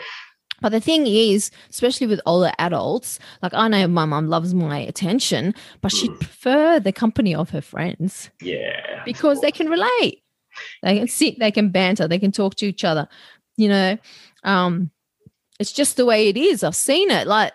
[0.63, 4.79] But the thing is, especially with older adults, like I know my mum loves my
[4.79, 6.21] attention, but she'd Mm.
[6.21, 10.23] prefer the company of her friends yeah, because they can relate.
[10.83, 13.09] They can sit, they can banter, they can talk to each other.
[13.57, 13.99] You know,
[14.45, 14.91] um,
[15.61, 16.63] it's just the way it is.
[16.65, 17.27] I've seen it.
[17.27, 17.53] Like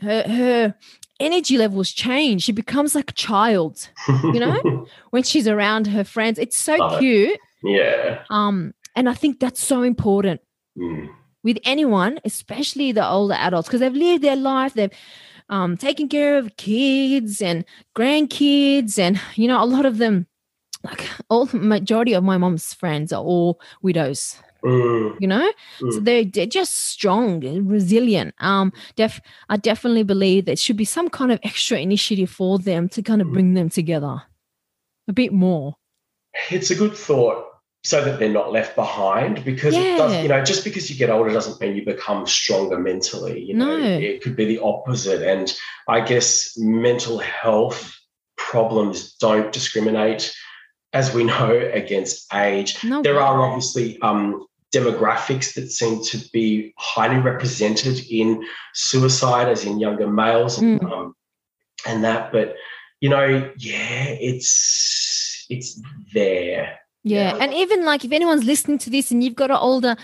[0.00, 0.74] her her
[1.20, 2.42] energy levels change.
[2.42, 3.88] She becomes like a child
[4.34, 4.86] you know?
[5.10, 6.38] when she's around her friends.
[6.38, 6.98] It's so Love it.
[7.00, 7.40] cute.
[7.62, 8.24] yeah.
[8.30, 10.40] Um, and I think that's so important
[10.78, 11.08] Mm.
[11.44, 14.92] With anyone, especially the older adults, because they've lived their life, they've
[15.48, 17.64] um, taken care of kids and
[17.96, 20.26] grandkids, and you know, a lot of them,
[20.84, 24.36] like all majority of my mom's friends are all widows.
[24.64, 25.16] Mm.
[25.20, 26.04] You know, so Mm.
[26.04, 28.32] they're they're just strong and resilient.
[28.38, 32.88] Um, def I definitely believe there should be some kind of extra initiative for them
[32.90, 33.32] to kind of Mm.
[33.32, 34.22] bring them together
[35.08, 35.74] a bit more.
[36.50, 37.44] It's a good thought
[37.84, 41.10] so that they're not left behind because it does, you know, just because you get
[41.10, 43.40] older doesn't mean you become stronger mentally.
[43.42, 43.84] You know, No.
[43.98, 45.20] it could be the opposite.
[45.22, 45.52] And
[45.88, 47.92] I guess mental health
[48.36, 50.32] problems don't discriminate,
[50.92, 52.82] as we know, against age.
[52.84, 59.64] No, There are obviously um, demographics that seem to be highly represented in suicide, as
[59.64, 60.92] in younger males and, Mm.
[60.92, 61.16] um,
[61.86, 62.30] and that.
[62.32, 62.54] But
[63.00, 65.80] you know, yeah, it's it's
[66.14, 66.78] there.
[67.04, 67.34] Yeah.
[67.36, 67.42] Yeah.
[67.42, 69.96] And even like if anyone's listening to this and you've got an older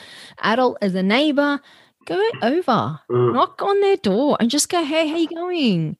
[0.42, 1.60] adult as a neighbor,
[2.06, 3.34] go over, Mm.
[3.34, 5.96] knock on their door and just go, hey, how you going?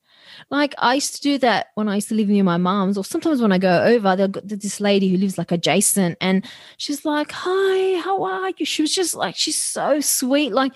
[0.49, 3.03] Like I used to do that when I used to live near my mom's, or
[3.05, 6.45] sometimes when I go over, they've got this lady who lives like adjacent, and
[6.77, 10.51] she's like, "Hi, how are you?" She was just like, she's so sweet.
[10.53, 10.71] Like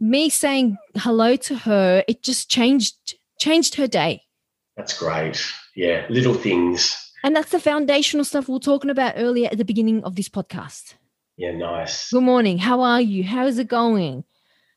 [0.00, 2.96] me saying hello to her, it just changed
[3.38, 4.22] changed her day.
[4.76, 5.42] That's great.
[5.74, 6.96] Yeah, little things.
[7.24, 10.28] And that's the foundational stuff we were talking about earlier at the beginning of this
[10.28, 10.94] podcast.
[11.36, 12.10] Yeah, nice.
[12.10, 12.58] Good morning.
[12.58, 13.24] How are you?
[13.24, 14.24] How's it going?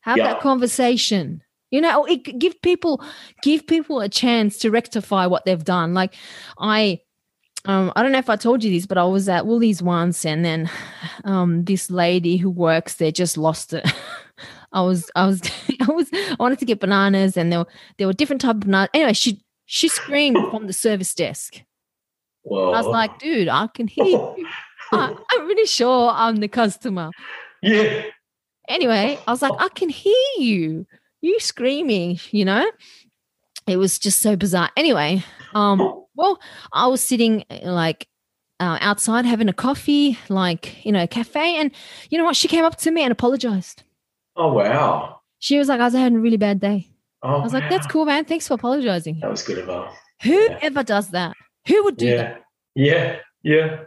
[0.01, 0.27] Have Yeah.
[0.27, 1.43] that conversation.
[1.69, 3.03] You know, it, give people
[3.43, 5.93] give people a chance to rectify what they've done.
[5.93, 6.15] Like
[6.59, 6.99] I
[7.65, 10.25] um I don't know if I told you this, but I was at Woolies once
[10.25, 10.69] and then
[11.23, 13.85] um this lady who works there just lost it.
[14.73, 15.41] I was I was
[15.87, 18.61] I was I wanted to get bananas and there were there were different type of
[18.61, 18.89] bananas.
[18.93, 21.61] Anyway, she she screamed from the service desk.
[22.43, 24.47] Well, I was like, dude, I can hear you.
[24.91, 27.11] I, I'm really sure I'm the customer.
[27.61, 28.03] yeah,
[28.67, 30.85] Anyway, I was like, I can hear you.
[31.21, 32.69] You screaming, you know?
[33.67, 34.69] It was just so bizarre.
[34.75, 35.23] Anyway,
[35.53, 36.39] um, well,
[36.73, 38.07] I was sitting uh, like
[38.59, 41.57] uh, outside having a coffee, like, you know, a cafe.
[41.57, 41.71] And
[42.09, 42.35] you know what?
[42.35, 43.83] She came up to me and apologized.
[44.35, 45.19] Oh wow.
[45.39, 46.87] She was like, I was having a really bad day.
[47.23, 48.25] Oh, I was like, that's cool, man.
[48.25, 49.19] Thanks for apologizing.
[49.21, 49.89] That was good of her.
[50.23, 51.35] Whoever does that,
[51.67, 52.43] who would do that?
[52.75, 53.79] Yeah, yeah, yeah.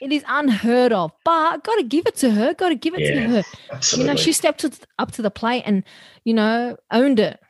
[0.00, 2.52] It is unheard of, but got to give it to her.
[2.52, 3.42] Got to give it to her.
[3.72, 4.08] Absolutely.
[4.08, 4.64] You know, she stepped
[4.98, 5.84] up to the plate and,
[6.24, 7.40] you know, owned it.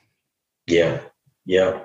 [0.66, 1.00] yeah,
[1.44, 1.80] yeah.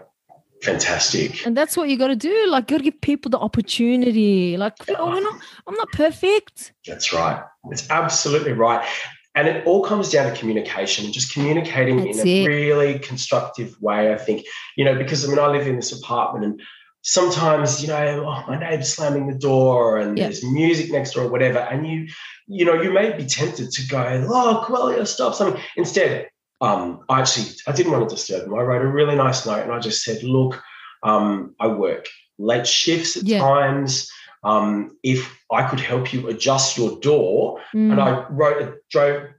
[0.61, 1.43] Fantastic.
[1.45, 2.45] And that's what you got to do.
[2.47, 4.57] Like, got to give people the opportunity.
[4.57, 6.73] Like, oh, we're not, I'm not perfect.
[6.85, 7.41] That's right.
[7.71, 8.87] It's absolutely right.
[9.33, 12.47] And it all comes down to communication and just communicating That's in a it.
[12.47, 14.45] really constructive way, I think.
[14.77, 16.61] You know, because I mean, I live in this apartment and
[17.03, 20.25] sometimes, you know, oh, my neighbor's slamming the door and Yeah.
[20.25, 21.59] there's music next door or whatever.
[21.59, 22.07] And you,
[22.47, 25.61] you know, you may be tempted to go, look, well, you stop something.
[25.77, 26.29] Instead,
[26.61, 28.53] um, I actually, I didn't want to disturb them.
[28.53, 30.61] I wrote a really nice note and I just said, look,
[31.03, 32.05] um, I work
[32.37, 33.39] late shifts at Yeah.
[33.39, 34.09] times.
[34.43, 39.29] Um, if I could help you adjust your door, Mm, and I wrote a drove,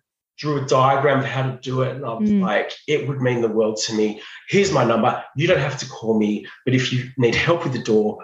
[0.42, 2.40] drew a diagram of how to do it, and I was Mm.
[2.42, 4.20] like, it would mean the world to me.
[4.48, 5.22] Here's my number.
[5.36, 8.18] You don't have to call me, but if you need help with the door,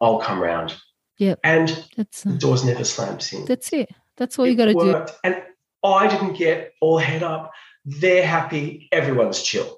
[0.00, 0.74] I'll come round.
[1.16, 1.36] Yeah.
[1.44, 3.44] And that's the uh, doors never slams in.
[3.44, 3.88] that's it.
[4.16, 5.06] That's all you got to do.
[5.22, 5.40] And
[5.84, 7.52] I didn't get all head up.
[7.84, 8.88] They're happy.
[8.90, 9.76] Everyone's chill.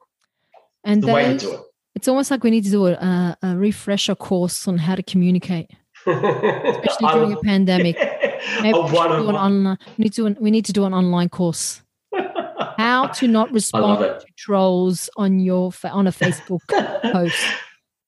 [0.85, 1.61] And The way to do it.
[1.95, 5.03] It's almost like we need to do a, a, a refresher course on how to
[5.03, 5.71] communicate,
[6.07, 7.97] especially during a pandemic.
[8.61, 9.35] Maybe we, should do an one-on-one.
[9.37, 11.83] online, we need to we need to do an online course.
[12.79, 16.61] How to not respond to trolls on your on a Facebook
[17.13, 17.45] post.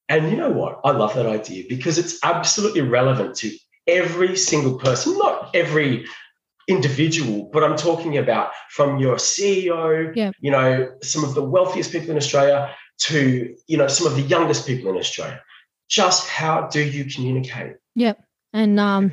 [0.08, 0.80] And you know what?
[0.84, 3.50] I love that idea because it's absolutely relevant to
[3.86, 6.04] every single person, not every
[6.68, 10.32] individual, but I'm talking about from your CEO, Yeah.
[10.40, 12.70] you know, some of the wealthiest people in Australia
[13.00, 15.40] to, you know, some of the youngest people in Australia.
[15.88, 17.76] Just how do you communicate?
[17.96, 18.18] Yep.
[18.54, 19.12] And um,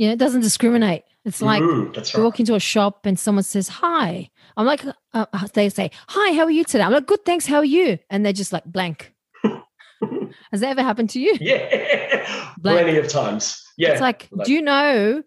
[0.00, 1.02] yeah, it doesn't discriminate.
[1.26, 4.30] It's like Mm, that's you walk into a shop and someone says hi.
[4.56, 7.44] I'm like, uh, uh, they say, "Hi, how are you today?" I'm like, "Good, thanks.
[7.46, 9.12] How are you?" And they're just like blank.
[10.50, 11.36] Has that ever happened to you?
[11.38, 12.80] Yeah, Blank.
[12.80, 13.62] plenty of times.
[13.76, 15.22] Yeah, It's like, do you know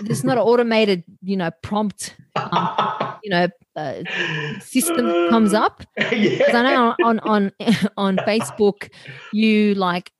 [0.00, 2.14] there's not an automated, you know, prompt,
[3.24, 4.02] you know, uh,
[4.60, 5.84] system comes up?
[5.96, 7.52] Because I know on on
[7.96, 8.90] on Facebook,
[9.32, 10.12] you like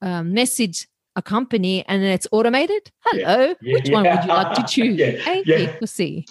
[0.00, 0.86] um, message
[1.16, 2.92] a company and then it's automated.
[3.00, 4.96] Hello, Yeah, which one would you like to choose?
[4.98, 5.74] yeah, Thank yeah.
[5.86, 6.26] see.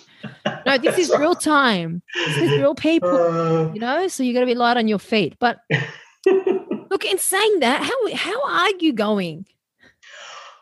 [0.65, 2.01] No, this is real time.
[2.15, 3.09] This is real people.
[3.09, 5.35] Uh, You know, so you got to be light on your feet.
[5.39, 5.57] But
[6.25, 9.45] look, in saying that, how how are you going?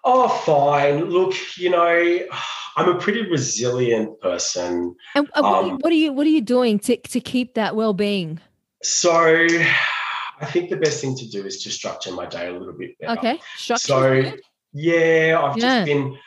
[0.06, 1.06] oh, fine.
[1.06, 2.20] Look, you know,
[2.76, 4.96] I'm a pretty resilient person.
[5.16, 7.20] And uh, what, are you, Um, what are you what are you doing to to
[7.22, 8.40] keep that well being?
[8.82, 9.48] So
[10.40, 12.98] I think the best thing to do is to structure my day a little bit
[13.00, 13.18] better.
[13.20, 14.32] Okay, structure.
[14.32, 14.38] So
[14.74, 15.84] yeah, I've Yeah.
[15.84, 16.18] just been.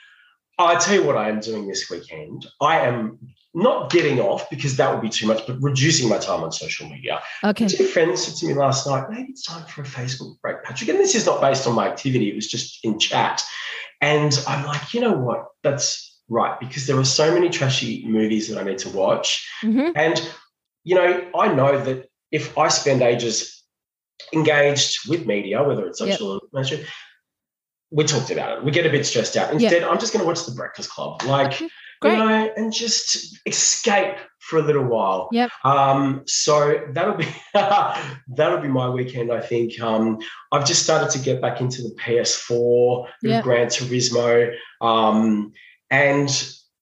[0.58, 2.46] I tell you what I am doing this weekend.
[2.62, 3.18] I am
[3.52, 6.88] not getting off because that would be too much, but reducing my time on social
[6.88, 7.22] media.
[7.44, 10.62] okay, Two friends said to me last night, maybe it's time for a Facebook break,
[10.62, 10.88] Patrick.
[10.88, 13.42] And this is not based on my activity, it was just in chat.
[14.00, 15.46] And I'm like, you know what?
[15.62, 19.46] That's right, because there are so many trashy movies that I need to watch.
[19.60, 20.20] hmm And,
[20.84, 23.55] you know, I know that if I spend ages
[24.32, 26.10] engaged with media, whether it's Yep.
[26.18, 26.84] social or mainstream,
[27.90, 28.64] we talked about it.
[28.64, 29.52] We get a bit stressed out.
[29.52, 31.22] Instead, I'm just going to watch The Breakfast Club.
[31.24, 31.62] Like,
[32.04, 35.28] Okay, you know, and just escape for a little while.
[35.32, 35.50] Yep.
[35.64, 39.32] Um, so that'll be that'll be my weekend.
[39.32, 39.80] I think.
[39.80, 40.18] Um,
[40.52, 43.44] I've just started to get back into the PS4, bit Yep.
[43.44, 45.52] Gran Turismo, um,
[45.90, 46.28] and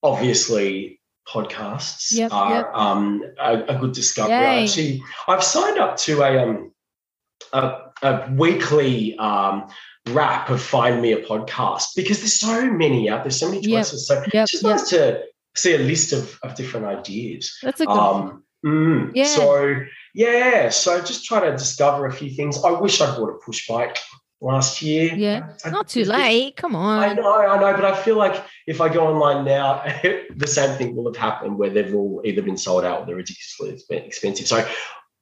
[0.02, 2.74] obviously podcasts Yep, are yep.
[2.74, 4.34] Um, a, a good discovery.
[4.34, 4.62] I Yay.
[4.64, 6.72] Actually, I've signed up to a um,
[7.54, 9.68] a, a weekly um,
[10.08, 13.70] wrap of Find Me a Podcast because there's so many out there, so many Yep,
[13.84, 14.06] choices.
[14.08, 14.70] So yep, it's just yep.
[14.76, 15.22] nice to
[15.56, 17.56] see a list of, of different ideas.
[17.62, 17.92] That's a good.
[17.92, 19.24] Um, mm, Yeah.
[19.24, 19.76] So
[20.14, 22.62] yeah, so just try to discover a few things.
[22.62, 23.96] I wish I bought a push bike
[24.40, 25.14] last year.
[25.14, 26.56] Yeah, I- Not too late.
[26.56, 27.02] Come on.
[27.02, 29.82] I know, I know, but I feel like if I go online now,
[30.36, 33.16] the same thing will have happened where they've all either been sold out or they're
[33.16, 34.46] ridiculously expensive.
[34.48, 34.68] So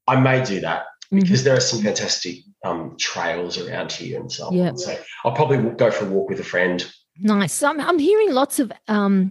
[0.09, 1.23] I may do that Mhm.
[1.23, 4.79] because there are some fantastic um, trails around here and so on.
[4.79, 6.91] So I'll probably go for a walk with a friend.
[7.19, 7.53] Nice.
[7.53, 9.29] So I'm, I'm hearing lots of um,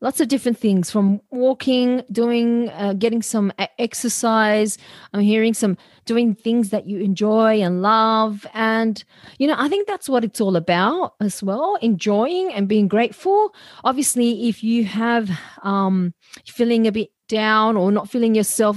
[0.00, 4.78] lots of different things from walking, doing, uh, getting some exercise.
[5.12, 9.04] I'm hearing some doing things that you enjoy and love, and
[9.38, 11.76] you know, I think that's what it's all about as well.
[11.82, 13.54] Enjoying and being grateful.
[13.84, 15.30] Obviously, if you have
[15.62, 16.14] um,
[16.46, 18.76] feeling a bit down or not feeling yourself,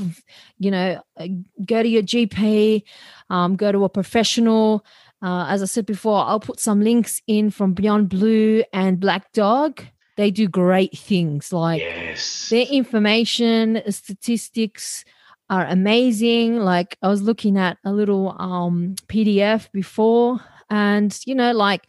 [0.60, 1.28] you know, uh,
[1.66, 2.84] go to your GP,
[3.30, 4.86] um, go to a professional.
[5.22, 9.32] Uh, as I said before, I'll put some links in from Beyond Blue and Black
[9.34, 9.84] Dog.
[10.18, 11.54] They do great things.
[11.54, 12.50] Like yes.
[12.50, 15.06] their information, statistics
[15.50, 16.58] are amazing.
[16.58, 21.86] Like I was looking at a little um, PDF before, and you know, like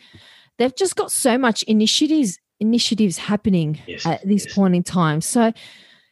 [0.58, 4.54] they've just got so much initiatives initiatives happening Yes, at this yes.
[4.54, 5.20] point in time.
[5.20, 5.52] So,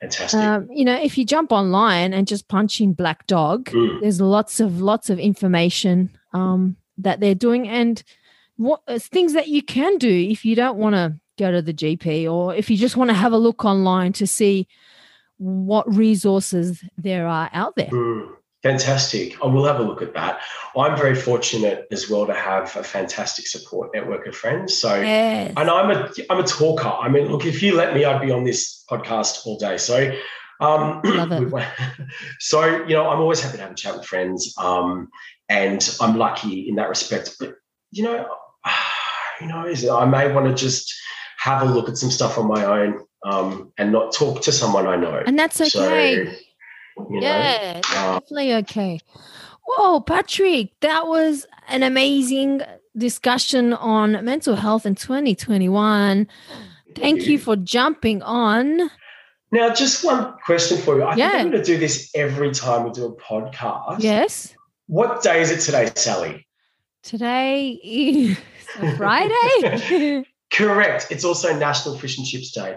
[0.01, 0.41] Fantastic.
[0.41, 4.01] um, you know, if you jump online and just punch in Black Dog, Mm.
[4.01, 8.03] there's lots of lots of information um, that they're doing and
[8.57, 11.73] what uh, things that you can do if you don't want to go to the
[11.75, 14.67] GP or if you just want to have a look online to see
[15.39, 17.89] what resources there are out there.
[17.91, 18.29] Mm,
[18.63, 19.43] fantastic.
[19.43, 20.41] I will have a look at that.
[20.77, 24.77] I'm very fortunate as well to have a fantastic support network of friends.
[24.77, 25.53] So Yes.
[25.57, 26.89] and I'm a I'm a talker.
[26.89, 29.77] I mean, look, if you let me, I'd be on this podcast all day.
[29.79, 30.13] So
[30.61, 31.51] um Love it.
[31.53, 31.63] we-
[32.39, 34.55] so you know, I'm always happy to have a chat with friends.
[34.59, 35.09] Um
[35.49, 37.37] and I'm lucky in that respect.
[37.41, 37.55] But
[37.91, 38.27] you know,
[39.41, 40.93] you know, is I may want to just
[41.39, 44.87] have a look at some stuff on my own um and not talk to someone
[44.87, 45.23] I know.
[45.27, 46.25] And that's So, okay.
[46.25, 46.31] know,
[47.11, 49.01] yeah, uh, definitely okay.
[49.67, 52.63] Whoa, Patrick, that was an amazing
[52.97, 56.27] discussion on mental health in 2021.
[56.97, 58.91] Thank you for jumping on.
[59.53, 61.03] Now, just one question for you.
[61.03, 61.31] I Yeah.
[61.31, 63.97] think I'm going to do this every time we do a podcast.
[64.03, 64.55] Yes.
[64.87, 66.47] What day is it today, Sally?
[67.03, 68.39] Today is
[68.97, 70.25] Friday.
[70.53, 71.07] Correct.
[71.11, 72.77] It's also National Fish and Chips Day.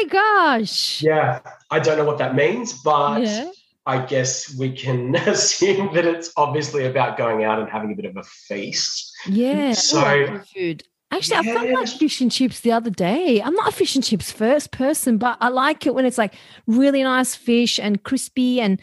[0.00, 1.02] Oh my gosh.
[1.02, 1.40] Yeah,
[1.70, 3.50] I don't know what that means, but Yeah.
[3.86, 8.04] I guess we can assume that it's obviously about going out and having a bit
[8.06, 9.12] of a feast.
[9.26, 9.72] Yeah.
[9.72, 10.82] So- I like good food.
[11.12, 13.42] Actually, I've done like fish and chips the other day.
[13.42, 16.34] I'm not a fish and chips first person, but I like it when it's like
[16.68, 18.80] really nice fish and crispy and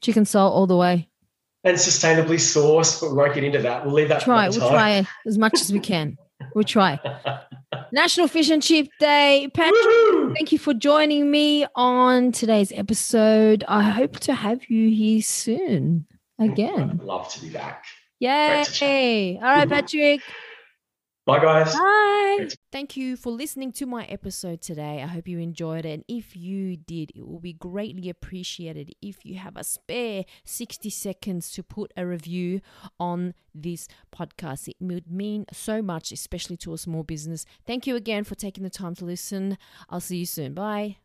[0.00, 1.08] chicken salt all the way.
[1.62, 3.84] And sustainably sourced, but we won't get into that.
[3.86, 4.48] We'll leave that Try.
[4.48, 4.70] We'll time.
[5.04, 6.18] try as much as we can.
[6.52, 6.98] We'll try.
[7.92, 9.48] National Fish and Chip Day.
[9.54, 10.34] Patrick, Woohoo!
[10.34, 13.64] thank you for joining me on today's episode.
[13.66, 16.06] I hope to have you here soon
[16.38, 16.90] again.
[17.00, 17.84] I'd love to be back.
[18.20, 19.36] Yay.
[19.36, 20.20] All right, Patrick.
[21.28, 21.74] Bye, guys.
[21.74, 22.48] Bye.
[22.72, 25.02] Thank you for listening to my episode today.
[25.02, 25.92] I hope you enjoyed it.
[25.92, 30.88] And if you did, it will be greatly appreciated if you have a spare 60
[30.88, 32.62] seconds to put a review
[32.98, 34.68] on this podcast.
[34.68, 37.44] It would mean so much, especially to a small business.
[37.66, 39.58] Thank you again for taking the time to listen.
[39.90, 40.54] I'll see you soon.
[40.54, 40.98] Bye.